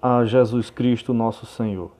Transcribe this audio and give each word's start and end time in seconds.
a 0.00 0.24
Jesus 0.24 0.70
Cristo 0.70 1.12
nosso 1.12 1.44
Senhor. 1.44 1.90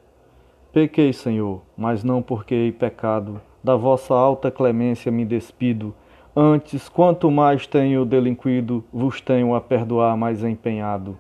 Pequei, 0.72 1.12
Senhor, 1.12 1.62
mas 1.76 2.04
não 2.04 2.22
porque 2.22 2.54
hei 2.54 2.70
pecado, 2.70 3.40
da 3.62 3.74
vossa 3.74 4.14
alta 4.14 4.52
clemência 4.52 5.10
me 5.10 5.24
despido. 5.24 5.92
Antes, 6.36 6.88
quanto 6.88 7.28
mais 7.28 7.66
tenho 7.66 8.04
delinquido, 8.04 8.84
vos 8.92 9.20
tenho 9.20 9.52
a 9.52 9.60
perdoar 9.60 10.16
mais 10.16 10.44
empenhado. 10.44 11.18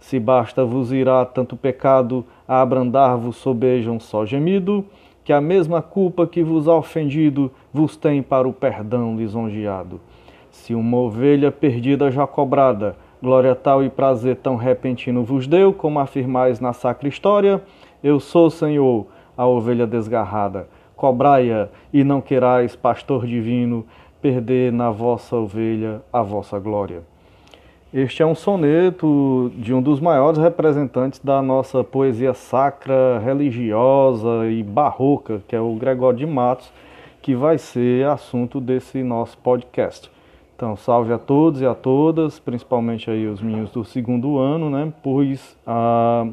Se 0.00 0.18
basta 0.18 0.64
vos 0.64 0.90
irá 0.90 1.24
tanto 1.24 1.56
pecado, 1.56 2.24
a 2.48 2.60
abrandar-vos 2.60 3.36
sobejam 3.36 4.00
só 4.00 4.26
gemido, 4.26 4.84
que 5.22 5.32
a 5.32 5.40
mesma 5.40 5.80
culpa 5.80 6.26
que 6.26 6.42
vos 6.42 6.66
ha 6.66 6.74
ofendido, 6.74 7.52
vos 7.72 7.96
tem 7.96 8.20
para 8.20 8.48
o 8.48 8.52
perdão 8.52 9.16
lisonjeado. 9.16 10.00
Se 10.50 10.74
uma 10.74 10.96
ovelha 10.96 11.52
perdida 11.52 12.10
já 12.10 12.26
cobrada, 12.26 12.96
glória 13.26 13.56
tal 13.56 13.82
e 13.82 13.90
prazer 13.90 14.36
tão 14.36 14.54
repentino 14.54 15.24
vos 15.24 15.48
deu, 15.48 15.72
como 15.72 15.98
afirmais 15.98 16.60
na 16.60 16.72
sacra 16.72 17.08
história, 17.08 17.60
eu 18.00 18.20
sou, 18.20 18.48
Senhor, 18.48 19.04
a 19.36 19.44
ovelha 19.44 19.84
desgarrada. 19.84 20.68
Cobrai-a 20.94 21.68
e 21.92 22.04
não 22.04 22.20
querais, 22.20 22.76
pastor 22.76 23.26
divino, 23.26 23.84
perder 24.22 24.72
na 24.72 24.92
vossa 24.92 25.34
ovelha 25.34 26.00
a 26.12 26.22
vossa 26.22 26.56
glória. 26.60 27.02
Este 27.92 28.22
é 28.22 28.26
um 28.26 28.34
soneto 28.36 29.50
de 29.56 29.74
um 29.74 29.82
dos 29.82 29.98
maiores 29.98 30.38
representantes 30.38 31.18
da 31.18 31.42
nossa 31.42 31.82
poesia 31.82 32.32
sacra, 32.32 33.18
religiosa 33.18 34.46
e 34.48 34.62
barroca, 34.62 35.42
que 35.48 35.56
é 35.56 35.60
o 35.60 35.74
Gregório 35.74 36.20
de 36.20 36.26
Matos, 36.26 36.72
que 37.20 37.34
vai 37.34 37.58
ser 37.58 38.06
assunto 38.06 38.60
desse 38.60 39.02
nosso 39.02 39.36
podcast. 39.38 40.14
Então, 40.56 40.74
salve 40.74 41.12
a 41.12 41.18
todos 41.18 41.60
e 41.60 41.66
a 41.66 41.74
todas, 41.74 42.38
principalmente 42.38 43.10
aí 43.10 43.26
os 43.26 43.42
meninos 43.42 43.70
do 43.72 43.84
segundo 43.84 44.38
ano, 44.38 44.70
né? 44.70 44.90
Pois 45.02 45.54
ah, 45.66 46.26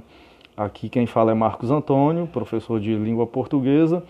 aqui 0.56 0.88
quem 0.88 1.06
fala 1.06 1.32
é 1.32 1.34
Marcos 1.34 1.70
Antônio, 1.70 2.26
professor 2.26 2.80
de 2.80 2.96
língua 2.96 3.28
portuguesa, 3.28 4.02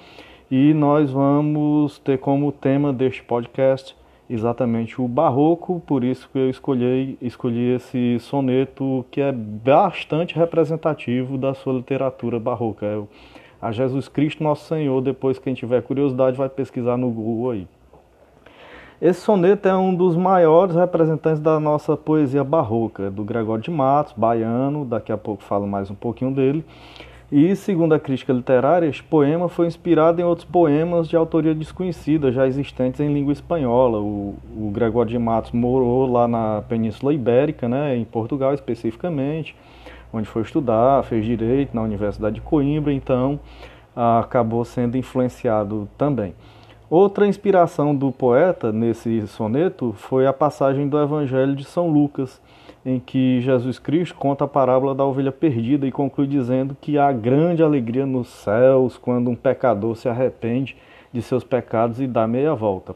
e 0.52 0.72
nós 0.72 1.10
vamos 1.10 1.98
ter 1.98 2.20
como 2.20 2.52
tema 2.52 2.94
deste 2.94 3.24
podcast 3.24 3.96
exatamente 4.30 5.02
o 5.02 5.08
barroco, 5.08 5.82
por 5.88 6.04
isso 6.04 6.30
que 6.32 6.38
eu 6.38 6.48
escolhi, 6.48 7.18
escolhi 7.20 7.74
esse 7.74 8.20
soneto 8.20 9.04
que 9.10 9.20
é 9.20 9.32
bastante 9.32 10.36
representativo 10.36 11.40
da 11.40 11.56
sua 11.56 11.74
literatura 11.74 12.40
barroca. 12.40 12.86
É 12.86 13.02
a 13.60 13.72
Jesus 13.72 14.08
Cristo 14.08 14.44
Nosso 14.44 14.68
Senhor, 14.68 15.02
depois 15.02 15.40
quem 15.40 15.56
tiver 15.56 15.82
curiosidade 15.82 16.38
vai 16.38 16.50
pesquisar 16.50 16.98
no 16.98 17.10
Google 17.10 17.50
aí. 17.50 17.68
Esse 19.02 19.22
soneto 19.22 19.68
é 19.68 19.76
um 19.76 19.94
dos 19.94 20.16
maiores 20.16 20.76
representantes 20.76 21.42
da 21.42 21.60
nossa 21.60 21.98
poesia 21.98 22.44
barroca, 22.44 23.10
do 23.10 23.24
Gregório 23.24 23.64
de 23.64 23.72
Matos, 23.72 24.14
baiano, 24.16 24.86
daqui 24.86 25.12
a 25.12 25.18
pouco 25.18 25.44
falo 25.44 25.68
mais 25.68 25.90
um 25.90 25.96
pouquinho 25.96 26.32
dele. 26.32 26.64
E, 27.32 27.56
segundo 27.56 27.94
a 27.94 28.00
crítica 28.00 28.32
literária, 28.32 28.86
este 28.86 29.04
poema 29.04 29.50
foi 29.50 29.66
inspirado 29.66 30.22
em 30.22 30.24
outros 30.24 30.46
poemas 30.46 31.08
de 31.08 31.16
autoria 31.16 31.56
desconhecida, 31.56 32.32
já 32.32 32.46
existentes 32.48 33.02
em 33.02 33.12
língua 33.12 33.34
espanhola. 33.34 34.00
O, 34.00 34.36
o 34.56 34.70
Gregório 34.72 35.10
de 35.10 35.18
Matos 35.18 35.52
morou 35.52 36.06
lá 36.10 36.28
na 36.28 36.64
Península 36.70 37.12
Ibérica, 37.14 37.68
né, 37.68 37.98
em 37.98 38.06
Portugal 38.06 38.54
especificamente, 38.54 39.56
onde 40.14 40.28
foi 40.28 40.44
estudar, 40.44 41.04
fez 41.04 41.26
direito 41.26 41.76
na 41.76 41.82
Universidade 41.82 42.36
de 42.36 42.42
Coimbra, 42.42 42.94
então 42.94 43.40
acabou 43.96 44.64
sendo 44.64 44.96
influenciado 44.96 45.90
também. 45.98 46.36
Outra 46.96 47.26
inspiração 47.26 47.96
do 47.96 48.12
poeta 48.12 48.72
nesse 48.72 49.26
soneto 49.26 49.94
foi 49.98 50.28
a 50.28 50.32
passagem 50.32 50.88
do 50.88 51.02
Evangelho 51.02 51.56
de 51.56 51.64
São 51.64 51.90
Lucas, 51.90 52.40
em 52.86 53.00
que 53.00 53.42
Jesus 53.42 53.80
Cristo 53.80 54.14
conta 54.14 54.44
a 54.44 54.48
parábola 54.48 54.94
da 54.94 55.04
ovelha 55.04 55.32
perdida 55.32 55.88
e 55.88 55.92
conclui 55.92 56.28
dizendo 56.28 56.78
que 56.80 57.00
há 57.00 57.12
grande 57.12 57.64
alegria 57.64 58.06
nos 58.06 58.28
céus 58.28 58.96
quando 58.96 59.32
um 59.32 59.36
pecador 59.36 59.96
se 59.96 60.08
arrepende 60.08 60.78
de 61.12 61.20
seus 61.24 61.44
pecados 61.44 62.00
e 62.00 62.06
dá 62.06 62.28
meia 62.28 62.54
volta. 62.54 62.96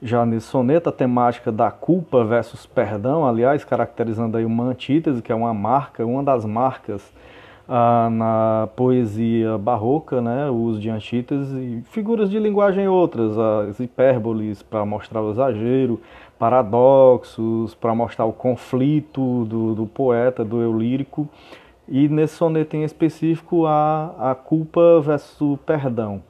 Já 0.00 0.24
nesse 0.24 0.46
soneto, 0.46 0.90
a 0.90 0.92
temática 0.92 1.50
da 1.50 1.72
culpa 1.72 2.24
versus 2.24 2.66
perdão, 2.66 3.26
aliás, 3.26 3.64
caracterizando 3.64 4.36
aí 4.36 4.44
uma 4.44 4.66
antítese, 4.66 5.22
que 5.22 5.32
é 5.32 5.34
uma 5.34 5.52
marca, 5.52 6.06
uma 6.06 6.22
das 6.22 6.44
marcas 6.44 7.02
ah, 7.72 8.08
na 8.10 8.68
poesia 8.74 9.56
barroca, 9.56 10.20
né, 10.20 10.50
o 10.50 10.54
uso 10.54 10.80
de 10.80 10.90
antíteses 10.90 11.84
figuras 11.90 12.28
de 12.28 12.36
linguagem 12.36 12.88
outras, 12.88 13.38
as 13.38 13.78
hipérboles 13.78 14.60
para 14.60 14.84
mostrar 14.84 15.22
o 15.22 15.30
exagero, 15.30 16.00
paradoxos 16.36 17.72
para 17.76 17.94
mostrar 17.94 18.24
o 18.24 18.32
conflito 18.32 19.44
do, 19.44 19.76
do, 19.76 19.86
poeta, 19.86 20.44
do 20.44 20.60
eu 20.60 20.76
lírico, 20.76 21.28
e 21.88 22.08
nesse 22.08 22.34
soneto 22.34 22.76
em 22.76 22.82
específico 22.82 23.66
a, 23.66 24.32
a 24.32 24.34
culpa 24.34 25.00
versus 25.00 25.40
o 25.40 25.56
perdão, 25.56 26.20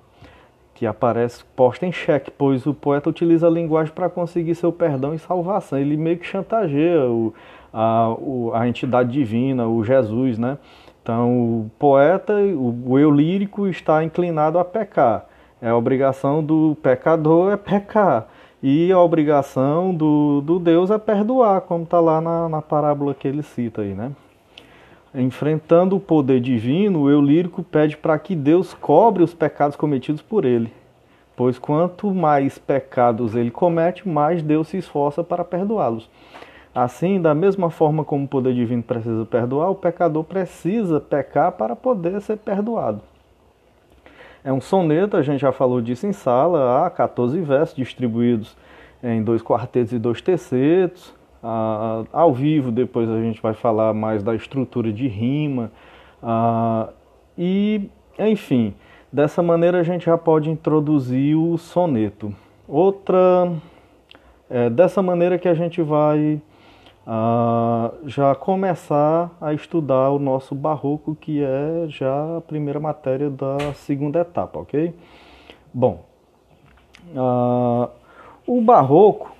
que 0.74 0.84
aparece 0.84 1.42
posta 1.56 1.86
em 1.86 1.92
xeque, 1.92 2.30
pois 2.30 2.66
o 2.66 2.74
poeta 2.74 3.08
utiliza 3.08 3.46
a 3.46 3.50
linguagem 3.50 3.94
para 3.94 4.10
conseguir 4.10 4.54
seu 4.54 4.70
perdão 4.70 5.14
e 5.14 5.18
salvação, 5.18 5.78
ele 5.78 5.96
meio 5.96 6.18
que 6.18 6.26
chantageia 6.26 7.06
o, 7.06 7.32
a, 7.72 8.14
a 8.56 8.68
entidade 8.68 9.10
divina, 9.10 9.66
o 9.66 9.82
Jesus, 9.82 10.36
né? 10.36 10.58
Então, 11.02 11.32
o 11.32 11.70
poeta, 11.78 12.34
o, 12.34 12.98
eu 12.98 13.10
lírico 13.10 13.66
está 13.66 14.04
inclinado 14.04 14.58
a 14.58 14.64
pecar. 14.64 15.26
É 15.60 15.68
a 15.68 15.76
obrigação 15.76 16.42
do 16.42 16.76
pecador 16.82 17.52
é 17.52 17.56
pecar. 17.56 18.28
E 18.62 18.92
a 18.92 18.98
obrigação 18.98 19.94
do, 19.94 20.42
do 20.42 20.58
Deus 20.58 20.90
é 20.90 20.98
perdoar, 20.98 21.62
como 21.62 21.84
está 21.84 21.98
lá 21.98 22.20
na, 22.20 22.48
na 22.48 22.60
parábola 22.60 23.14
que 23.14 23.26
ele 23.26 23.42
cita 23.42 23.80
aí, 23.80 23.94
né? 23.94 24.12
Enfrentando 25.14 25.96
o 25.96 26.00
poder 26.00 26.40
divino, 26.40 27.02
o 27.02 27.10
eu 27.10 27.20
lírico 27.20 27.62
pede 27.62 27.96
para 27.96 28.18
que 28.18 28.36
Deus 28.36 28.74
cobre 28.74 29.22
os 29.22 29.32
pecados 29.34 29.76
cometidos 29.76 30.22
por 30.22 30.44
ele. 30.44 30.70
Pois 31.34 31.58
quanto 31.58 32.14
mais 32.14 32.58
pecados 32.58 33.34
ele 33.34 33.50
comete, 33.50 34.06
mais 34.06 34.42
Deus 34.42 34.68
se 34.68 34.76
esforça 34.76 35.24
para 35.24 35.42
perdoá-los. 35.42 36.08
Assim, 36.74 37.20
da 37.20 37.34
mesma 37.34 37.68
forma 37.68 38.04
como 38.04 38.24
o 38.24 38.28
poder 38.28 38.54
divino 38.54 38.82
precisa 38.82 39.24
perdoar, 39.26 39.70
o 39.70 39.74
pecador 39.74 40.22
precisa 40.22 41.00
pecar 41.00 41.52
para 41.52 41.74
poder 41.74 42.20
ser 42.20 42.36
perdoado. 42.36 43.00
É 44.44 44.52
um 44.52 44.60
soneto, 44.60 45.16
a 45.16 45.22
gente 45.22 45.40
já 45.40 45.52
falou 45.52 45.80
disso 45.80 46.06
em 46.06 46.12
sala, 46.12 46.86
há 46.86 46.90
14 46.90 47.40
versos 47.40 47.76
distribuídos 47.76 48.56
em 49.02 49.22
dois 49.22 49.42
quartetos 49.42 49.92
e 49.92 49.98
dois 49.98 50.20
tercetos. 50.20 51.14
Ah, 51.42 52.04
ao 52.12 52.32
vivo, 52.32 52.70
depois 52.70 53.08
a 53.10 53.20
gente 53.20 53.42
vai 53.42 53.54
falar 53.54 53.92
mais 53.92 54.22
da 54.22 54.34
estrutura 54.34 54.92
de 54.92 55.08
rima. 55.08 55.72
Ah, 56.22 56.88
e, 57.36 57.90
enfim, 58.18 58.74
dessa 59.12 59.42
maneira 59.42 59.80
a 59.80 59.82
gente 59.82 60.06
já 60.06 60.16
pode 60.16 60.50
introduzir 60.50 61.36
o 61.36 61.58
soneto. 61.58 62.34
Outra. 62.68 63.52
É 64.48 64.68
dessa 64.68 65.00
maneira 65.00 65.38
que 65.38 65.48
a 65.48 65.54
gente 65.54 65.80
vai 65.80 66.42
uh, 67.06 68.08
já 68.08 68.34
começar 68.34 69.30
a 69.40 69.52
estudar 69.54 70.10
o 70.10 70.18
nosso 70.18 70.54
barroco, 70.54 71.14
que 71.14 71.42
é 71.42 71.86
já 71.88 72.38
a 72.38 72.40
primeira 72.40 72.80
matéria 72.80 73.30
da 73.30 73.72
segunda 73.74 74.20
etapa, 74.20 74.58
ok? 74.58 74.94
Bom, 75.72 76.04
o 78.46 78.60
barroco 78.60 79.32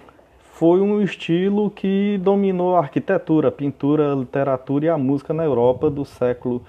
foi 0.52 0.80
um 0.80 1.00
estilo 1.00 1.70
que 1.70 2.18
dominou 2.22 2.76
a 2.76 2.80
arquitetura, 2.80 3.48
a 3.48 3.52
pintura, 3.52 4.12
a 4.12 4.14
literatura 4.14 4.84
e 4.84 4.88
a 4.88 4.98
música 4.98 5.32
na 5.32 5.44
Europa 5.44 5.90
do 5.90 6.04
século 6.04 6.62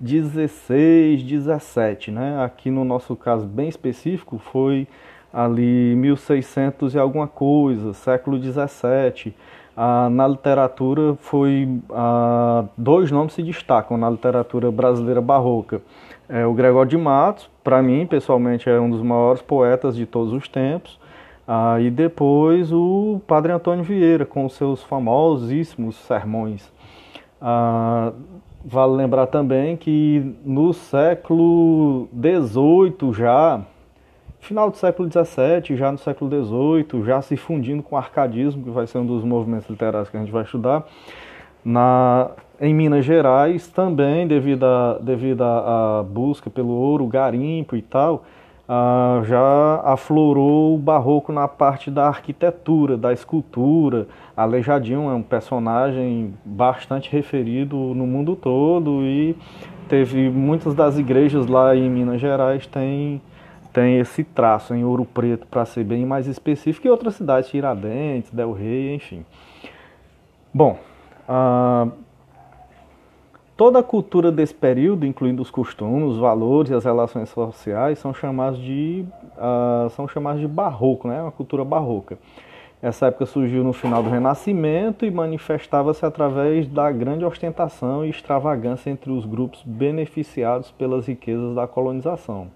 16, 0.00 1.22
17, 1.22 2.10
né? 2.10 2.42
Aqui 2.42 2.70
no 2.70 2.84
nosso 2.84 3.14
caso 3.14 3.46
bem 3.46 3.68
específico 3.68 4.38
foi 4.38 4.88
ali 5.32 5.94
1600 5.96 6.94
e 6.94 6.98
alguma 6.98 7.28
coisa, 7.28 7.92
século 7.92 8.38
17 8.38 9.34
ah, 9.76 10.08
na 10.10 10.28
literatura 10.28 11.14
foi 11.16 11.80
ah, 11.90 12.64
dois 12.76 13.10
nomes 13.10 13.32
se 13.32 13.42
destacam 13.42 13.96
na 13.96 14.08
literatura 14.08 14.70
brasileira 14.70 15.20
barroca. 15.20 15.82
É, 16.28 16.46
o 16.46 16.54
Gregório 16.54 16.90
de 16.90 16.96
Matos, 16.96 17.50
para 17.62 17.82
mim 17.82 18.06
pessoalmente 18.06 18.68
é 18.68 18.80
um 18.80 18.88
dos 18.88 19.02
maiores 19.02 19.42
poetas 19.42 19.94
de 19.94 20.06
todos 20.06 20.32
os 20.32 20.48
tempos, 20.48 20.98
ah, 21.46 21.78
e 21.80 21.90
depois 21.90 22.72
o 22.72 23.20
Padre 23.26 23.52
Antônio 23.52 23.84
Vieira 23.84 24.24
com 24.24 24.48
seus 24.48 24.82
famosíssimos 24.82 25.96
sermões. 25.96 26.72
Ah, 27.40 28.12
vale 28.64 28.94
lembrar 28.94 29.26
também 29.26 29.76
que 29.76 30.34
no 30.44 30.72
século 30.72 32.08
XVIII 32.14 33.12
já 33.12 33.60
final 34.44 34.70
do 34.70 34.76
século 34.76 35.08
XVII, 35.10 35.76
já 35.76 35.90
no 35.90 35.98
século 35.98 36.30
XVIII, 36.30 37.04
já 37.04 37.22
se 37.22 37.36
fundindo 37.36 37.82
com 37.82 37.96
o 37.96 37.98
arcadismo, 37.98 38.62
que 38.62 38.70
vai 38.70 38.86
ser 38.86 38.98
um 38.98 39.06
dos 39.06 39.24
movimentos 39.24 39.68
literários 39.68 40.10
que 40.10 40.16
a 40.16 40.20
gente 40.20 40.30
vai 40.30 40.44
estudar. 40.44 40.86
Na, 41.64 42.30
em 42.60 42.74
Minas 42.74 43.06
Gerais, 43.06 43.68
também 43.68 44.28
devido 44.28 44.64
à 44.64 44.98
devido 45.00 45.42
a, 45.42 46.04
busca 46.06 46.50
pelo 46.50 46.72
ouro, 46.72 47.06
garimpo 47.06 47.74
e 47.74 47.80
tal, 47.80 48.24
ah, 48.68 49.22
já 49.24 49.80
aflorou 49.82 50.74
o 50.74 50.78
barroco 50.78 51.32
na 51.32 51.48
parte 51.48 51.90
da 51.90 52.06
arquitetura, 52.06 52.98
da 52.98 53.14
escultura. 53.14 54.06
Aleijadinho 54.36 55.08
é 55.10 55.14
um 55.14 55.22
personagem 55.22 56.34
bastante 56.44 57.10
referido 57.10 57.76
no 57.76 58.06
mundo 58.06 58.36
todo 58.36 59.02
e 59.02 59.34
teve 59.88 60.28
muitas 60.28 60.74
das 60.74 60.98
igrejas 60.98 61.46
lá 61.46 61.74
em 61.74 61.88
Minas 61.88 62.20
Gerais 62.20 62.66
têm 62.66 63.22
tem 63.74 63.98
esse 63.98 64.24
traço 64.24 64.74
em 64.74 64.84
ouro 64.84 65.04
preto 65.04 65.46
para 65.46 65.66
ser 65.66 65.84
bem 65.84 66.06
mais 66.06 66.26
específico 66.26 66.86
e 66.86 66.90
outras 66.90 67.16
cidades, 67.16 67.50
Tiradentes, 67.50 68.30
Del 68.30 68.52
Rey, 68.52 68.94
enfim. 68.94 69.26
Bom, 70.54 70.78
ah, 71.28 71.88
Toda 73.56 73.78
a 73.78 73.82
cultura 73.84 74.32
desse 74.32 74.52
período, 74.52 75.06
incluindo 75.06 75.40
os 75.40 75.48
costumes, 75.48 76.14
os 76.14 76.18
valores 76.18 76.72
e 76.72 76.74
as 76.74 76.84
relações 76.84 77.28
sociais, 77.28 78.00
são 78.00 78.12
chamados 78.12 78.58
de, 78.58 79.04
uh, 79.36 79.88
são 79.90 80.08
chamados 80.08 80.40
de 80.40 80.48
barroco, 80.48 81.06
né? 81.06 81.22
uma 81.22 81.30
cultura 81.30 81.64
barroca. 81.64 82.18
Essa 82.82 83.06
época 83.06 83.26
surgiu 83.26 83.62
no 83.62 83.72
final 83.72 84.02
do 84.02 84.10
Renascimento 84.10 85.06
e 85.06 85.10
manifestava-se 85.10 86.04
através 86.04 86.66
da 86.66 86.90
grande 86.90 87.24
ostentação 87.24 88.04
e 88.04 88.10
extravagância 88.10 88.90
entre 88.90 89.12
os 89.12 89.24
grupos 89.24 89.62
beneficiados 89.64 90.72
pelas 90.72 91.06
riquezas 91.06 91.54
da 91.54 91.68
colonização. 91.68 92.48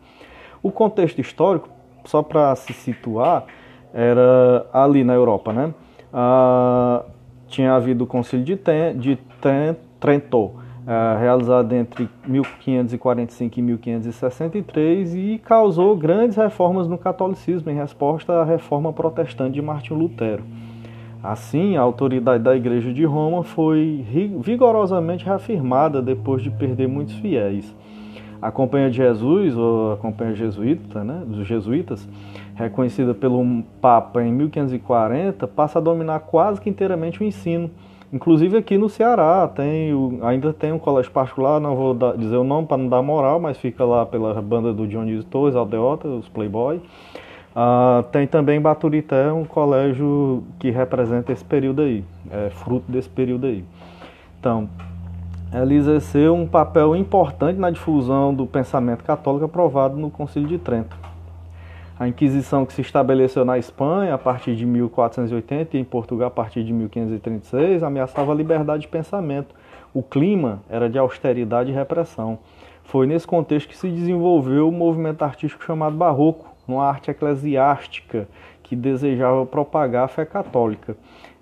O 0.63 0.71
contexto 0.71 1.21
histórico, 1.21 1.69
só 2.05 2.23
para 2.23 2.55
se 2.57 2.73
situar, 2.73 3.45
era 3.93 4.67
ali 4.73 5.05
na 5.05 5.15
Europa, 5.15 5.53
né? 5.53 5.73
Uh, 6.13 7.05
tinha 7.47 7.75
havido 7.75 8.05
o 8.05 8.07
Concílio 8.07 8.45
de, 8.45 8.57
Ten, 8.57 8.97
de 8.97 9.17
Ten, 9.41 9.77
Trento, 9.99 10.39
uh, 10.39 11.19
realizado 11.19 11.73
entre 11.75 12.09
1545 12.27 13.59
e 13.59 13.63
1563 13.63 15.15
e 15.15 15.41
causou 15.45 15.97
grandes 15.97 16.37
reformas 16.37 16.87
no 16.87 16.99
catolicismo 16.99 17.71
em 17.71 17.75
resposta 17.75 18.35
à 18.35 18.45
reforma 18.45 18.93
protestante 18.93 19.55
de 19.55 19.63
Martinho 19.63 19.99
Lutero. 20.01 20.45
Assim, 21.23 21.77
a 21.77 21.81
autoridade 21.81 22.45
da 22.45 22.55
Igreja 22.55 22.93
de 22.93 23.05
Roma 23.05 23.43
foi 23.43 24.05
vigorosamente 24.41 25.25
reafirmada 25.25 26.01
depois 26.01 26.43
de 26.43 26.51
perder 26.51 26.87
muitos 26.87 27.15
fiéis. 27.15 27.75
A 28.41 28.51
Companhia 28.51 28.91
de 28.91 28.97
Jesus, 28.97 29.57
ou 29.57 29.93
a 29.93 29.97
Companhia 29.97 30.35
Jesuíta, 30.35 31.03
né, 31.03 31.23
dos 31.27 31.47
Jesuítas, 31.47 32.09
reconhecida 32.55 33.15
pelo 33.15 33.63
Papa 33.81 34.23
em 34.23 34.33
1540, 34.33 35.47
passa 35.49 35.79
a 35.79 35.83
dominar 35.83 36.21
quase 36.21 36.61
que 36.61 36.71
inteiramente 36.71 37.23
o 37.23 37.25
ensino, 37.25 37.71
Inclusive 38.11 38.57
aqui 38.57 38.79
no 38.79 38.89
Ceará 38.89 39.47
tem 39.47 39.93
ainda 40.23 40.53
tem 40.53 40.73
um 40.73 40.79
colégio 40.79 41.13
particular, 41.13 41.61
não 41.61 41.77
vou 41.77 41.93
dar, 41.93 42.17
dizer 42.17 42.37
o 42.37 42.45
nome 42.45 42.67
para 42.67 42.79
não 42.79 42.89
dar 42.89 43.03
moral, 43.03 43.39
mas 43.39 43.59
fica 43.59 43.85
lá 43.85 44.07
pela 44.07 44.41
banda 44.41 44.73
do 44.73 44.87
Dionísio 44.87 45.25
Torres, 45.25 45.55
Aldeota, 45.55 46.09
os 46.09 46.27
Playboy. 46.29 46.77
Uh, 46.79 48.03
tem 48.11 48.27
também 48.27 48.61
Baturité, 48.61 49.31
um 49.31 49.45
colégio 49.45 50.43
que 50.59 50.71
representa 50.71 51.33
esse 51.33 51.45
período 51.45 51.83
aí, 51.83 52.03
é 52.31 52.49
fruto 52.51 52.91
desse 52.91 53.09
período 53.11 53.47
aí. 53.47 53.63
Então, 54.41 54.71
ela 55.51 55.73
exerceu 55.73 56.35
um 56.35 56.47
papel 56.47 56.95
importante 56.95 57.59
na 57.59 57.71
difusão 57.71 58.35
do 58.35 58.47
pensamento 58.47 59.03
católico 59.03 59.47
aprovado 59.47 59.97
no 59.97 60.11
Concílio 60.11 60.49
de 60.49 60.59
Trento. 60.59 60.97
A 61.99 62.07
Inquisição 62.07 62.67
que 62.67 62.73
se 62.73 62.83
estabeleceu 62.83 63.45
na 63.45 63.59
Espanha 63.59 64.15
a 64.15 64.19
partir 64.19 64.55
de 64.55 64.67
1480 64.67 65.77
e 65.77 65.81
em 65.81 65.85
Portugal 65.85 66.29
a 66.29 66.31
partir 66.31 66.63
de 66.63 66.73
1536 66.73 67.83
ameaçava 67.83 68.31
a 68.31 68.35
liberdade 68.35 68.83
de 68.83 68.89
pensamento. 68.89 69.55
O 69.93 70.03
clima 70.03 70.61
era 70.69 70.89
de 70.89 70.99
austeridade 70.99 71.71
e 71.71 71.75
repressão. 71.75 72.39
Foi 72.85 73.07
nesse 73.07 73.27
contexto 73.27 73.69
que 73.69 73.77
se 73.77 73.89
desenvolveu 73.91 74.69
o 74.69 74.73
movimento 74.73 75.23
artístico 75.23 75.65
chamado 75.65 75.97
Barroco, 75.97 76.47
uma 76.69 76.85
arte 76.85 77.11
eclesiástica 77.11 78.29
que 78.63 78.77
desejava 78.77 79.47
propagar 79.47 80.05
a 80.05 80.09
fé 80.09 80.27
católica. 80.27 80.95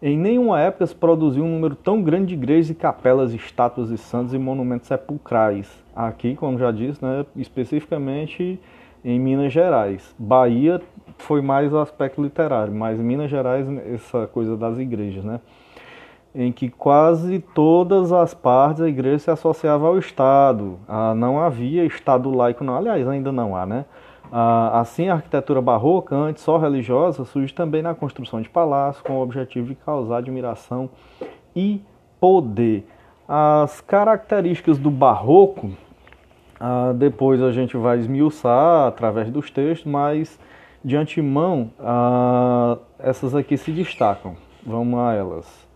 Em 0.03 0.19
nenhuma 0.19 0.61
época 0.61 0.87
se 0.87 0.95
produziu 0.95 1.43
um 1.43 1.49
número 1.49 1.75
tão 1.75 2.03
grande 2.03 2.27
de 2.27 2.35
igrejas 2.35 2.71
e 2.71 2.75
capelas, 2.75 3.33
estátuas 3.33 3.89
de 3.89 3.97
santos 3.97 4.35
e 4.35 4.39
monumentos 4.39 4.89
sepulcrais. 4.89 5.69
Aqui, 5.95 6.35
como 6.35 6.59
já 6.59 6.71
disse, 6.71 7.03
né, 7.03 7.25
especificamente 7.35 8.61
em 9.03 9.19
Minas 9.19 9.53
Gerais. 9.53 10.15
Bahia 10.19 10.83
foi 11.17 11.41
mais 11.41 11.73
o 11.73 11.79
aspecto 11.79 12.23
literário, 12.23 12.75
mas 12.75 12.99
Minas 12.99 13.31
Gerais, 13.31 13.67
essa 13.87 14.27
coisa 14.27 14.55
das 14.55 14.79
igrejas, 14.79 15.25
né? 15.25 15.41
Em 16.35 16.53
que 16.53 16.69
quase 16.69 17.39
todas 17.55 18.13
as 18.13 18.35
partes 18.35 18.81
da 18.81 18.89
igreja 18.89 19.21
se 19.21 19.31
associavam 19.31 19.89
ao 19.89 19.99
Estado. 19.99 20.79
Ah, 20.87 21.15
não 21.15 21.41
havia 21.41 21.87
Estado 21.87 22.31
laico, 22.31 22.63
não. 22.63 22.77
Aliás, 22.77 23.09
ainda 23.09 23.33
não 23.33 23.57
há, 23.57 23.65
né? 23.65 23.87
Assim, 24.31 25.09
a 25.09 25.15
arquitetura 25.15 25.61
barroca, 25.61 26.15
antes 26.15 26.43
só 26.43 26.59
religiosa, 26.59 27.25
surge 27.25 27.55
também 27.55 27.83
na 27.83 27.95
construção 27.95 28.41
de 28.41 28.49
palácios, 28.49 29.03
com 29.03 29.15
o 29.15 29.23
objetivo 29.23 29.69
de 29.69 29.75
causar 29.75 30.19
admiração 30.19 30.91
e 31.55 31.81
poder. 32.21 32.87
As 33.29 33.81
características 33.81 34.79
do 34.79 34.91
barroco 34.91 35.71
ah, 36.59 36.93
depois 36.95 37.43
a 37.43 37.53
gente 37.53 37.77
vai 37.77 37.99
esmiuçar 37.99 38.87
através 38.87 39.31
dos 39.31 39.51
textos, 39.51 39.91
mas 39.91 40.39
de 40.85 40.97
antemão 40.97 41.71
ah, 41.79 42.79
essas 42.99 43.35
aqui 43.35 43.57
se 43.57 43.71
destacam. 43.71 44.37
Vamos 44.65 44.99
a 44.99 45.13
elas. 45.13 45.67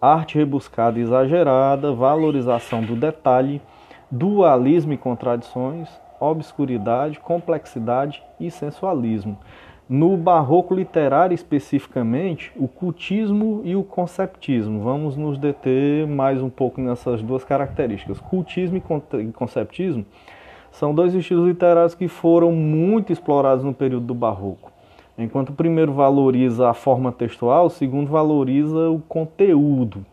Arte 0.00 0.38
rebuscada 0.38 0.98
e 0.98 1.02
exagerada, 1.02 1.92
valorização 1.92 2.82
do 2.82 2.96
detalhe, 2.96 3.60
dualismo 4.10 4.92
e 4.92 4.96
contradições, 4.96 5.88
obscuridade, 6.22 7.18
complexidade 7.18 8.22
e 8.38 8.50
sensualismo. 8.50 9.36
No 9.88 10.16
barroco 10.16 10.74
literário 10.74 11.34
especificamente, 11.34 12.52
o 12.56 12.68
cultismo 12.68 13.60
e 13.64 13.74
o 13.74 13.82
conceptismo. 13.82 14.80
Vamos 14.80 15.16
nos 15.16 15.36
deter 15.36 16.06
mais 16.06 16.40
um 16.40 16.48
pouco 16.48 16.80
nessas 16.80 17.20
duas 17.20 17.44
características. 17.44 18.20
Cultismo 18.20 18.78
e 18.78 19.32
conceptismo 19.32 20.06
são 20.70 20.94
dois 20.94 21.14
estilos 21.14 21.48
literários 21.48 21.94
que 21.94 22.08
foram 22.08 22.52
muito 22.52 23.12
explorados 23.12 23.64
no 23.64 23.74
período 23.74 24.06
do 24.06 24.14
barroco. 24.14 24.72
Enquanto 25.18 25.50
o 25.50 25.54
primeiro 25.54 25.92
valoriza 25.92 26.70
a 26.70 26.74
forma 26.74 27.12
textual, 27.12 27.66
o 27.66 27.70
segundo 27.70 28.08
valoriza 28.08 28.88
o 28.88 28.98
conteúdo. 29.00 30.06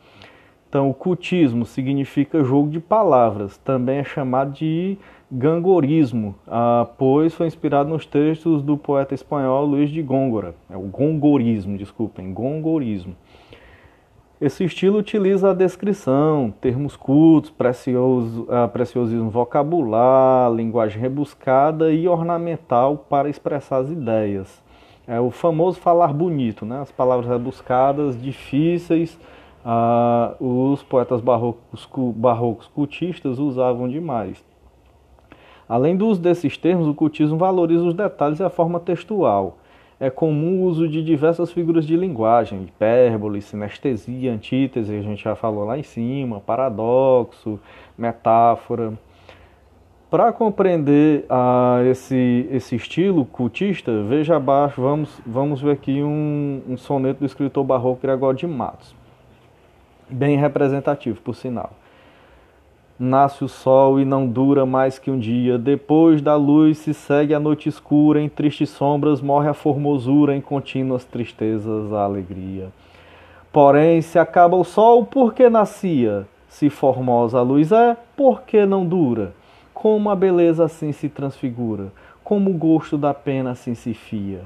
Então, 0.69 0.88
o 0.88 0.94
cultismo 0.94 1.66
significa 1.66 2.44
jogo 2.44 2.69
de 2.69 2.80
palavras, 2.80 3.57
também 3.57 3.98
é 3.98 4.04
chamado 4.04 4.54
de 4.54 5.00
gangorismo, 5.31 6.36
ah, 6.48 6.88
pois 6.95 7.33
foi 7.33 7.48
inspirado 7.48 7.89
nos 7.89 8.06
textos 8.06 8.62
do 8.62 8.77
poeta 8.77 9.16
espanhol 9.16 9.66
Luís 9.66 9.89
de 9.89 10.04
Góngora. 10.04 10.54
É 10.69 10.77
o 10.77 10.81
gongorismo, 10.81 11.75
desculpem, 11.75 12.31
gongorismo. 12.31 13.16
Esse 14.39 14.63
estilo 14.63 15.00
utiliza 15.00 15.50
a 15.50 15.54
descrição, 15.56 16.54
termos 16.62 16.95
cultos, 16.95 17.50
precioso, 17.50 18.46
ah, 18.48 18.67
preciosismo 18.67 19.32
vocabular, 19.32 20.53
linguagem 20.53 21.01
rebuscada 21.01 21.91
e 21.91 22.08
ornamental 22.08 23.08
para 23.10 23.27
expressar 23.27 23.77
as 23.77 23.89
ideias. 23.89 24.62
É 25.08 25.20
o 25.20 25.32
famoso 25.32 25.79
falar 25.79 26.13
bonito, 26.13 26.63
né? 26.63 26.79
as 26.79 26.91
palavras 26.91 27.27
rebuscadas, 27.27 28.22
difíceis, 28.22 29.20
ah, 29.66 30.36
os 30.39 30.82
poetas 30.84 31.22
barrocos, 31.22 31.88
barrocos 32.16 32.68
cultistas 32.68 33.39
usavam 33.39 33.88
demais. 33.88 34.44
Além 35.68 35.96
do 35.96 36.08
uso 36.08 36.20
desses 36.20 36.58
termos, 36.58 36.88
o 36.88 36.94
cultismo 36.96 37.38
valoriza 37.38 37.84
os 37.84 37.94
detalhes 37.94 38.39
e 38.39 38.44
a 38.44 38.50
forma 38.50 38.80
textual. 38.80 39.58
É 40.00 40.10
comum 40.10 40.62
o 40.62 40.63
uso 40.63 40.88
de 40.88 41.04
diversas 41.04 41.51
figuras 41.51 41.86
de 41.86 41.96
linguagem, 41.96 42.63
hipérbole, 42.63 43.42
sinestesia, 43.42 44.32
antítese, 44.32 44.96
a 44.96 45.01
gente 45.01 45.24
já 45.24 45.36
falou 45.36 45.66
lá 45.66 45.78
em 45.78 45.84
cima, 45.84 46.39
paradoxo, 46.39 47.60
metáfora. 47.98 48.94
Para 50.10 50.32
compreender 50.32 51.25
ah, 51.30 51.82
esse, 51.86 52.48
esse 52.50 52.75
estilo 52.75 53.25
cultista, 53.25 54.01
veja 54.04 54.38
abaixo, 54.38 54.82
vamos, 54.82 55.22
vamos 55.24 55.62
ver 55.62 55.74
aqui 55.74 56.01
um, 56.01 56.63
um 56.68 56.78
soneto 56.78 57.20
do 57.20 57.25
escritor 57.28 57.63
barroco 57.63 58.01
Gregório 58.01 58.39
de 58.39 58.48
Matos. 58.48 58.99
Bem 60.10 60.38
representativo, 60.38 61.22
por 61.22 61.36
sinal. 61.36 61.72
Nasce 63.00 63.44
o 63.44 63.48
sol 63.48 64.00
e 64.00 64.04
não 64.04 64.28
dura 64.28 64.66
mais 64.66 65.00
que 65.00 65.10
um 65.10 65.18
dia. 65.18 65.58
Depois 65.58 66.22
da 66.22 66.36
luz 66.36 66.80
se 66.80 66.94
segue 66.94 67.34
a 67.34 67.39
noite 67.39 67.70
escura. 67.70 68.20
Em 68.20 68.28
tristes 68.28 68.70
sombras 68.72 69.22
morre 69.22 69.48
a 69.48 69.54
formosura. 69.54 70.36
Em 70.36 70.42
contínuas 70.42 71.06
tristezas 71.06 71.94
a 71.94 72.04
alegria. 72.04 72.70
Porém, 73.54 74.01
se 74.01 74.20
acaba 74.20 74.58
o 74.58 74.63
sol, 74.63 75.06
por 75.06 75.34
que 75.34 75.50
nascia? 75.50 76.28
Se 76.48 76.70
formosa 76.70 77.39
a 77.39 77.42
luz 77.42 77.72
é, 77.72 77.96
por 78.18 78.42
que 78.42 78.66
não 78.66 78.86
dura? 78.86 79.34
Como 79.74 80.10
a 80.10 80.16
beleza 80.16 80.66
assim 80.66 80.92
se 80.92 81.08
transfigura? 81.08 81.92
Como 82.24 82.50
o 82.50 82.54
gosto 82.54 82.98
da 82.98 83.13
pena 83.13 83.51
assim 83.51 83.75
se 83.75 83.94
fia? 83.94 84.42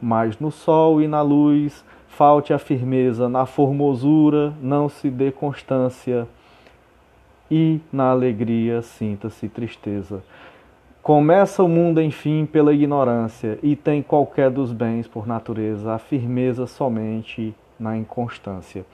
Mas 0.00 0.38
no 0.38 0.50
sol 0.50 1.02
e 1.02 1.08
na 1.08 1.20
luz 1.20 1.84
falte 2.08 2.52
a 2.52 2.58
firmeza, 2.58 3.28
na 3.28 3.46
formosura 3.46 4.52
não 4.60 4.88
se 4.88 5.08
dê 5.10 5.30
constância 5.30 6.26
e 7.50 7.80
na 7.92 8.10
alegria 8.10 8.82
sinta-se 8.82 9.48
tristeza. 9.48 10.22
Começa 11.02 11.62
o 11.62 11.68
mundo, 11.68 12.02
enfim, 12.02 12.44
pela 12.44 12.72
ignorância, 12.74 13.58
e 13.62 13.74
tem 13.74 14.02
qualquer 14.02 14.50
dos 14.50 14.72
bens 14.72 15.06
por 15.06 15.26
natureza, 15.26 15.94
a 15.94 15.98
firmeza 15.98 16.66
somente 16.66 17.54
na 17.80 17.96
inconstância. 17.96 18.84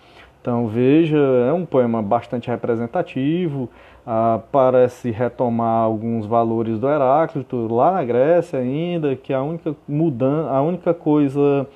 Então 0.40 0.68
veja, 0.68 1.16
é 1.16 1.52
um 1.52 1.64
poema 1.64 2.02
bastante 2.02 2.50
representativo, 2.50 3.68
ah, 4.06 4.40
parece 4.52 5.10
retomar 5.10 5.82
alguns 5.82 6.26
valores 6.26 6.78
do 6.78 6.86
Heráclito, 6.86 7.66
lá 7.74 7.92
na 7.92 8.04
Grécia 8.04 8.58
ainda, 8.58 9.16
que 9.16 9.32
a 9.32 9.42
única 9.42 9.74
mudança, 9.88 10.50
a 10.50 10.60
única 10.60 10.92
coisa 10.92 11.66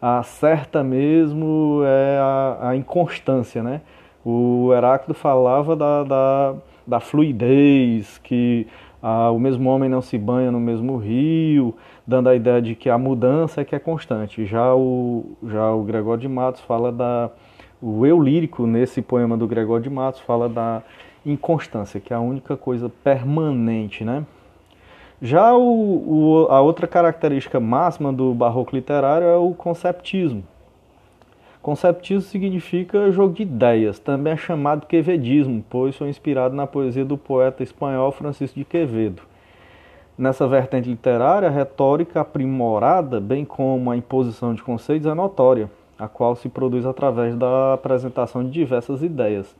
ah, 0.00 0.22
certa 0.22 0.82
mesmo 0.82 1.82
é 1.84 2.18
a, 2.18 2.68
a, 2.70 2.76
inconstância, 2.76 3.62
né? 3.62 3.80
O 4.24 4.72
Heráclito 4.72 5.14
falava 5.14 5.74
da, 5.74 6.04
da, 6.04 6.54
da 6.86 7.00
fluidez, 7.00 8.18
que 8.18 8.66
ah, 9.02 9.30
o 9.30 9.38
mesmo 9.38 9.68
homem 9.70 9.88
não 9.88 10.00
se 10.02 10.16
banha 10.18 10.50
no 10.50 10.60
mesmo 10.60 10.96
rio, 10.96 11.74
dando 12.06 12.28
a 12.28 12.34
ideia 12.34 12.62
de 12.62 12.74
que 12.74 12.88
a 12.88 12.98
mudança 12.98 13.60
é 13.60 13.64
que 13.64 13.74
é 13.74 13.78
constante. 13.78 14.46
Já 14.46 14.74
o, 14.74 15.36
já 15.46 15.72
o 15.72 15.82
Gregório 15.82 16.20
de 16.20 16.28
Matos 16.28 16.60
fala 16.62 16.92
da. 16.92 17.30
O 17.80 18.04
eu 18.04 18.20
lírico, 18.20 18.66
nesse 18.66 19.00
poema 19.00 19.36
do 19.36 19.46
Gregório 19.46 19.84
de 19.84 19.90
Matos, 19.90 20.20
fala 20.20 20.48
da 20.48 20.82
inconstância, 21.24 22.00
que 22.00 22.12
é 22.12 22.16
a 22.16 22.20
única 22.20 22.56
coisa 22.56 22.88
permanente, 22.88 24.04
né? 24.04 24.24
Já 25.20 25.52
o, 25.52 25.62
o, 25.62 26.46
a 26.48 26.60
outra 26.60 26.86
característica 26.86 27.58
máxima 27.58 28.12
do 28.12 28.32
barroco 28.32 28.76
literário 28.76 29.26
é 29.26 29.36
o 29.36 29.52
conceptismo. 29.52 30.44
Conceptismo 31.60 32.22
significa 32.22 33.10
jogo 33.10 33.34
de 33.34 33.42
ideias, 33.42 33.98
também 33.98 34.34
é 34.34 34.36
chamado 34.36 34.86
quevedismo, 34.86 35.64
pois 35.68 35.96
foi 35.96 36.08
inspirado 36.08 36.54
na 36.54 36.68
poesia 36.68 37.04
do 37.04 37.18
poeta 37.18 37.64
espanhol 37.64 38.12
Francisco 38.12 38.60
de 38.60 38.64
Quevedo. 38.64 39.22
Nessa 40.16 40.46
vertente 40.46 40.88
literária, 40.88 41.48
a 41.48 41.50
retórica 41.50 42.20
aprimorada, 42.20 43.20
bem 43.20 43.44
como 43.44 43.90
a 43.90 43.96
imposição 43.96 44.54
de 44.54 44.62
conceitos, 44.62 45.06
é 45.08 45.14
notória, 45.14 45.68
a 45.98 46.06
qual 46.06 46.36
se 46.36 46.48
produz 46.48 46.86
através 46.86 47.34
da 47.34 47.74
apresentação 47.74 48.44
de 48.44 48.50
diversas 48.50 49.02
ideias. 49.02 49.52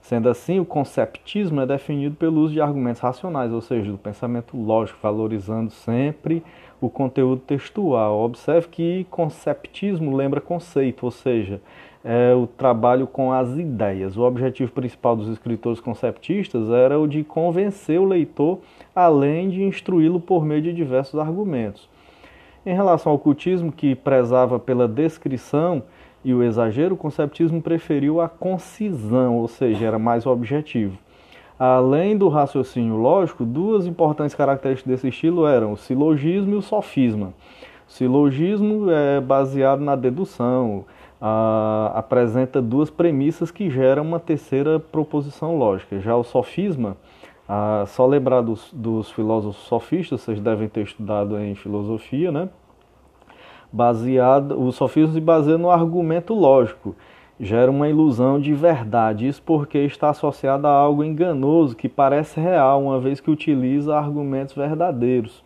Sendo 0.00 0.28
assim, 0.28 0.58
o 0.58 0.64
conceptismo 0.64 1.60
é 1.60 1.66
definido 1.66 2.16
pelo 2.16 2.40
uso 2.40 2.54
de 2.54 2.60
argumentos 2.60 3.00
racionais, 3.00 3.52
ou 3.52 3.60
seja, 3.60 3.90
do 3.92 3.98
pensamento 3.98 4.56
lógico, 4.56 4.98
valorizando 5.02 5.70
sempre 5.70 6.42
o 6.80 6.88
conteúdo 6.88 7.42
textual. 7.42 8.20
Observe 8.20 8.68
que 8.68 9.06
conceptismo 9.10 10.16
lembra 10.16 10.40
conceito, 10.40 11.04
ou 11.04 11.10
seja, 11.10 11.60
é 12.02 12.34
o 12.34 12.46
trabalho 12.46 13.06
com 13.06 13.30
as 13.30 13.50
ideias. 13.58 14.16
O 14.16 14.22
objetivo 14.22 14.72
principal 14.72 15.14
dos 15.14 15.28
escritores 15.28 15.80
conceptistas 15.80 16.70
era 16.70 16.98
o 16.98 17.06
de 17.06 17.22
convencer 17.22 18.00
o 18.00 18.04
leitor, 18.04 18.58
além 18.94 19.50
de 19.50 19.62
instruí-lo 19.62 20.18
por 20.18 20.44
meio 20.44 20.62
de 20.62 20.72
diversos 20.72 21.20
argumentos. 21.20 21.88
Em 22.64 22.74
relação 22.74 23.12
ao 23.12 23.18
cultismo, 23.18 23.70
que 23.70 23.94
prezava 23.94 24.58
pela 24.58 24.88
descrição 24.88 25.82
e 26.24 26.34
o 26.34 26.42
exagero, 26.42 26.94
o 26.94 26.98
conceptismo 26.98 27.62
preferiu 27.62 28.20
a 28.20 28.28
concisão, 28.28 29.36
ou 29.36 29.48
seja, 29.48 29.86
era 29.86 29.98
mais 29.98 30.26
objetivo. 30.26 30.98
Além 31.58 32.16
do 32.16 32.28
raciocínio 32.28 32.96
lógico, 32.96 33.44
duas 33.44 33.86
importantes 33.86 34.34
características 34.34 34.90
desse 34.90 35.08
estilo 35.08 35.46
eram 35.46 35.72
o 35.72 35.76
silogismo 35.76 36.54
e 36.54 36.56
o 36.56 36.62
sofisma. 36.62 37.34
O 37.88 37.92
silogismo 37.92 38.90
é 38.90 39.20
baseado 39.20 39.80
na 39.80 39.94
dedução, 39.94 40.84
a, 41.20 41.92
apresenta 41.94 42.62
duas 42.62 42.88
premissas 42.88 43.50
que 43.50 43.68
geram 43.68 44.02
uma 44.02 44.18
terceira 44.18 44.80
proposição 44.80 45.58
lógica. 45.58 46.00
Já 46.00 46.16
o 46.16 46.24
sofisma, 46.24 46.96
a, 47.48 47.84
só 47.86 48.06
lembrar 48.06 48.40
dos, 48.40 48.72
dos 48.72 49.10
filósofos 49.10 49.62
sofistas, 49.64 50.22
vocês 50.22 50.40
devem 50.40 50.68
ter 50.68 50.84
estudado 50.84 51.38
em 51.38 51.54
filosofia, 51.54 52.32
né? 52.32 52.48
Baseado, 53.72 54.60
o 54.60 54.72
sofismo 54.72 55.14
se 55.14 55.20
baseia 55.20 55.58
no 55.58 55.70
argumento 55.70 56.34
lógico 56.34 56.94
gera 57.40 57.70
uma 57.70 57.88
ilusão 57.88 58.38
de 58.38 58.52
verdade. 58.52 59.26
Isso 59.26 59.42
porque 59.42 59.78
está 59.78 60.10
associado 60.10 60.66
a 60.66 60.70
algo 60.70 61.02
enganoso 61.02 61.74
que 61.74 61.88
parece 61.88 62.38
real, 62.38 62.82
uma 62.82 63.00
vez 63.00 63.18
que 63.18 63.30
utiliza 63.30 63.96
argumentos 63.96 64.54
verdadeiros. 64.54 65.42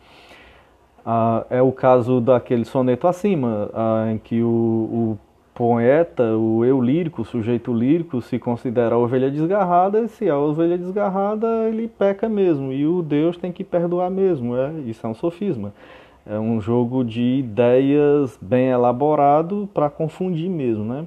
Ah, 1.07 1.45
é 1.49 1.63
o 1.63 1.71
caso 1.71 2.21
daquele 2.21 2.65
soneto 2.65 3.07
acima, 3.07 3.71
ah, 3.73 4.11
em 4.11 4.19
que 4.19 4.43
o, 4.43 4.49
o, 4.49 5.19
poeta, 5.55 6.37
o 6.37 6.65
eu 6.65 6.81
lírico, 6.81 7.23
o 7.23 7.25
sujeito 7.25 7.73
lírico, 7.73 8.21
se 8.21 8.41
considera 8.41 8.97
a 8.97 8.99
ovelha 8.99 9.31
desgarrada, 9.31 10.01
e 10.01 10.09
se 10.09 10.27
é 10.27 10.31
a 10.31 10.39
ovelha 10.39 10.77
desgarrada, 10.77 11.69
ele 11.69 11.87
peca 11.87 12.29
mesmo, 12.29 12.73
e 12.73 12.85
o 12.87 13.03
Deus 13.03 13.37
tem 13.37 13.53
que 13.53 13.63
perdoar 13.63 14.11
mesmo. 14.11 14.57
É, 14.57 14.73
isso 14.87 15.07
é 15.07 15.11
um 15.11 15.15
sofisma. 15.15 15.73
É 16.27 16.39
um 16.39 16.61
jogo 16.61 17.05
de 17.05 17.21
ideias 17.21 18.39
bem 18.41 18.69
elaborado 18.69 19.69
para 19.75 19.91
confundir 19.91 20.49
mesmo, 20.49 20.85
né? 20.85 21.07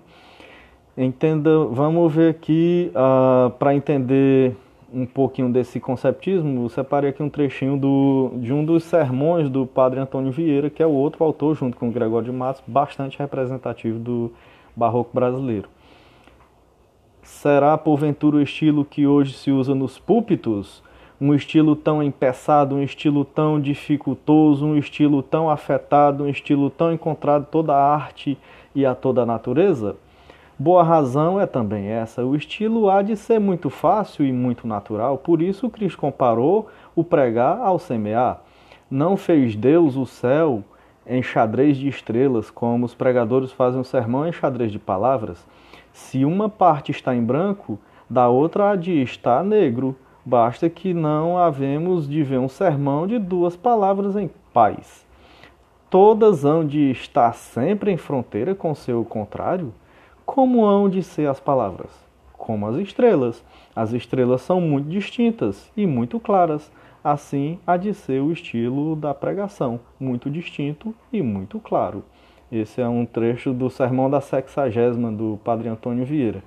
Entenda, 0.96 1.66
vamos 1.66 2.14
ver 2.14 2.32
aqui 2.32 2.92
uh, 2.94 2.98
ah, 2.98 3.52
para 3.58 3.76
entender 3.76 4.56
um 4.94 5.06
pouquinho 5.06 5.52
desse 5.52 5.80
conceptismo, 5.80 6.64
eu 6.64 6.70
separei 6.70 7.10
aqui 7.10 7.22
um 7.22 7.30
trechinho 7.30 7.78
do, 7.78 8.32
de 8.36 8.54
um 8.54 8.64
dos 8.64 8.84
sermões 8.84 9.50
do 9.50 9.66
padre 9.66 10.00
Antônio 10.00 10.32
Vieira, 10.32 10.70
que 10.70 10.82
é 10.82 10.88
o 10.88 10.92
outro 10.92 11.24
autor, 11.24 11.56
junto 11.56 11.78
com 11.78 11.90
o 11.90 11.92
Gregório 11.92 12.32
de 12.32 12.38
Matos, 12.38 12.64
bastante 12.66 13.20
representativo 13.20 14.00
do 14.00 14.32
barroco 14.76 15.12
brasileiro. 15.14 15.68
Será, 17.22 17.78
porventura, 17.78 18.38
o 18.38 18.42
estilo 18.42 18.86
que 18.86 19.06
hoje 19.06 19.34
se 19.34 19.52
usa 19.52 19.76
nos 19.76 20.00
púlpitos? 20.00 20.82
Um 21.20 21.34
estilo 21.34 21.76
tão 21.76 22.04
empeçado, 22.04 22.76
um 22.76 22.84
estilo 22.84 23.26
tão 23.26 23.60
dificultoso, 23.60 24.64
um 24.64 24.78
estilo 24.78 25.24
tão 25.24 25.50
afetado, 25.50 26.24
um 26.24 26.30
estilo 26.30 26.70
tão 26.70 26.94
encontrado 26.94 27.48
toda 27.50 27.74
a 27.74 27.94
arte 27.96 28.38
e 28.76 28.86
a 28.86 28.94
toda 28.94 29.24
a 29.24 29.26
natureza? 29.26 29.96
Boa 30.60 30.84
razão 30.84 31.42
é 31.42 31.48
também 31.48 31.88
essa. 31.88 32.24
O 32.24 32.36
estilo 32.36 32.88
há 32.90 33.02
de 33.02 33.18
ser 33.18 33.40
muito 33.40 33.70
fácil 33.70 34.26
e 34.26 34.32
muito 34.32 34.68
natural, 34.68 35.18
por 35.18 35.42
isso 35.42 35.70
Cristo 35.72 35.98
comparou 35.98 36.68
o 36.96 37.04
pregar 37.04 37.62
ao 37.62 37.80
semear. 37.80 38.42
Não 38.90 39.18
fez 39.18 39.56
Deus 39.56 39.96
o 39.96 40.06
céu 40.06 40.64
em 41.06 41.24
xadrez 41.24 41.78
de 41.78 41.88
estrelas, 41.88 42.52
como 42.52 42.86
os 42.86 42.94
pregadores 42.94 43.52
fazem 43.52 43.82
o 43.82 43.84
sermão 43.84 44.28
em 44.28 44.32
xadrez 44.32 44.72
de 44.72 44.78
palavras. 44.78 45.44
Se 45.94 46.24
uma 46.24 46.48
parte 46.48 46.92
está 46.92 47.16
em 47.16 47.24
branco, 47.24 47.80
da 48.08 48.30
outra 48.30 48.72
há 48.72 48.76
de 48.76 49.02
estar 49.02 49.44
negro. 49.44 49.96
Basta 50.30 50.70
que 50.70 50.94
não 50.94 51.38
havemos 51.38 52.06
de 52.06 52.22
ver 52.22 52.38
um 52.38 52.50
sermão 52.50 53.08
de 53.08 53.18
duas 53.18 53.56
palavras 53.56 54.18
em 54.18 54.30
paz. 54.54 55.06
Todas 55.90 56.44
hão 56.44 56.68
de 56.68 56.92
estar 56.92 57.34
sempre 57.34 57.94
em 57.94 57.96
fronteira 57.96 58.54
com 58.54 58.76
seu 58.76 59.06
contrário? 59.06 59.74
Como 60.26 60.66
hão 60.66 60.90
de 60.90 61.02
ser 61.02 61.30
as 61.30 61.40
palavras? 61.40 61.92
Como 62.34 62.68
as 62.68 62.76
estrelas. 62.76 63.42
As 63.74 63.94
estrelas 63.94 64.42
são 64.42 64.60
muito 64.60 64.90
distintas 64.90 65.72
e 65.78 65.88
muito 65.88 66.20
claras. 66.20 66.70
Assim 67.02 67.58
há 67.66 67.78
de 67.78 67.94
ser 67.94 68.22
o 68.22 68.30
estilo 68.30 68.98
da 68.98 69.14
pregação, 69.14 69.80
muito 69.98 70.30
distinto 70.30 70.94
e 71.10 71.22
muito 71.22 71.58
claro. 71.58 72.04
Esse 72.52 72.82
é 72.82 72.88
um 72.90 73.06
trecho 73.06 73.54
do 73.54 73.70
Sermão 73.70 74.10
da 74.10 74.20
Sexagésima 74.20 75.10
do 75.10 75.40
Padre 75.42 75.70
Antônio 75.70 76.06
Vieira. 76.06 76.44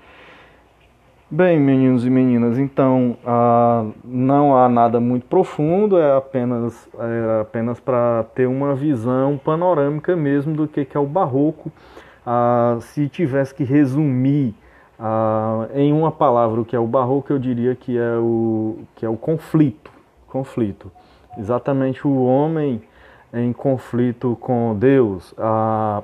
Bem, 1.32 1.60
meninos 1.60 2.04
e 2.04 2.10
meninas, 2.10 2.58
então 2.58 3.16
ah, 3.24 3.86
não 4.04 4.56
há 4.56 4.68
nada 4.68 4.98
muito 4.98 5.26
profundo, 5.26 5.96
é 5.96 6.16
apenas, 6.16 6.88
é 6.98 7.40
apenas 7.42 7.78
para 7.78 8.24
ter 8.34 8.46
uma 8.46 8.74
visão 8.74 9.38
panorâmica 9.38 10.16
mesmo 10.16 10.56
do 10.56 10.66
que, 10.66 10.84
que 10.84 10.96
é 10.96 11.00
o 11.00 11.06
barroco 11.06 11.70
ah, 12.26 12.78
se 12.80 13.08
tivesse 13.08 13.54
que 13.54 13.62
resumir 13.62 14.56
ah, 14.98 15.68
em 15.72 15.92
uma 15.92 16.10
palavra 16.10 16.62
o 16.62 16.64
que 16.64 16.74
é 16.74 16.80
o 16.80 16.86
barroco, 16.88 17.32
eu 17.32 17.38
diria 17.38 17.76
que 17.76 17.96
é 17.96 18.16
o, 18.16 18.78
que 18.96 19.06
é 19.06 19.08
o 19.08 19.16
conflito. 19.16 19.92
Conflito. 20.26 20.90
Exatamente 21.38 22.08
o 22.08 22.24
homem 22.24 22.82
em 23.32 23.52
conflito 23.52 24.36
com 24.40 24.76
Deus, 24.76 25.32
ah, 25.38 26.02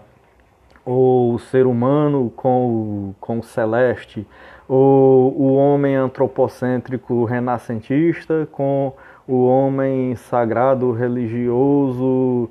ou 0.86 1.34
o 1.34 1.38
ser 1.38 1.66
humano 1.66 2.32
com 2.36 2.66
o, 2.66 3.14
com 3.20 3.40
o 3.40 3.42
celeste, 3.42 4.26
ou 4.68 5.32
o 5.36 5.54
homem 5.56 5.96
antropocêntrico 5.96 7.24
renascentista 7.24 8.48
com 8.52 8.92
o 9.26 9.44
homem 9.46 10.14
sagrado 10.14 10.92
religioso 10.92 12.48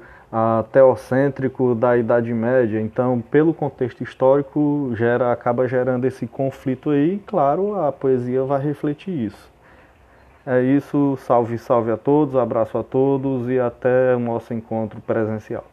teocêntrico 0.71 1.73
da 1.73 1.97
Idade 1.97 2.33
Média. 2.33 2.81
Então, 2.81 3.21
pelo 3.31 3.53
contexto 3.53 4.03
histórico, 4.03 4.91
gera, 4.95 5.31
acaba 5.31 5.67
gerando 5.67 6.05
esse 6.05 6.27
conflito 6.27 6.89
aí. 6.89 7.15
E, 7.15 7.19
claro, 7.19 7.79
a 7.79 7.91
poesia 7.91 8.43
vai 8.43 8.61
refletir 8.61 9.27
isso. 9.27 9.49
É 10.45 10.61
isso, 10.61 11.17
salve, 11.21 11.57
salve 11.57 11.91
a 11.91 11.97
todos, 11.97 12.35
abraço 12.35 12.77
a 12.77 12.83
todos 12.83 13.49
e 13.49 13.59
até 13.59 14.15
o 14.15 14.19
nosso 14.19 14.53
encontro 14.53 14.99
presencial. 15.01 15.63